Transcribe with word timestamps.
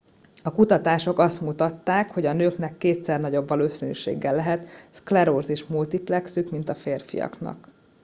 a 0.43 0.51
kutatások 0.51 1.19
azt 1.19 1.41
mutatták 1.41 2.11
hogy 2.11 2.25
a 2.25 2.33
nőknek 2.33 2.77
kétszer 2.77 3.19
nagyobb 3.19 3.47
valószínűséggel 3.47 4.35
lehet 4.35 4.67
szklerózis 4.89 5.65
multiplexük 5.65 6.51
mint 6.51 6.69
a 6.69 6.75
férfiaknak 6.75 7.69